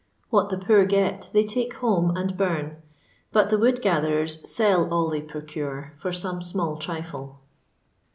What 0.31 0.49
the 0.49 0.57
poor 0.57 0.83
get 0.83 1.29
they 1.31 1.43
take 1.43 1.75
home 1.75 2.17
and 2.17 2.35
bum, 2.35 2.77
but 3.31 3.51
the 3.51 3.57
wood 3.59 3.83
gatherers 3.83 4.39
sell 4.49 4.91
all 4.91 5.09
they 5.11 5.21
procure 5.21 5.93
for 5.99 6.11
some 6.11 6.41
small 6.41 6.75
trifle. 6.79 7.37